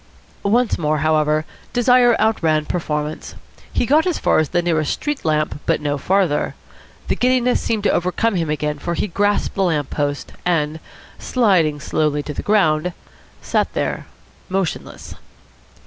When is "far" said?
4.17-4.39